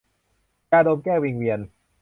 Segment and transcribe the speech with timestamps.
[0.69, 1.59] ยาดม แก้วิงเวียน